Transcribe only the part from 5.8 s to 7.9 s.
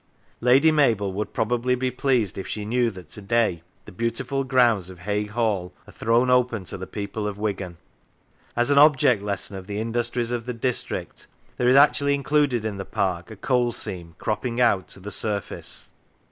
are thrown open to the people of Wigan.